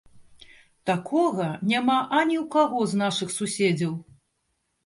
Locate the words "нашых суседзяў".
3.03-3.93